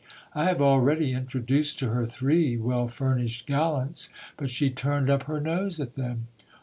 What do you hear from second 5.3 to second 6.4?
nose at them.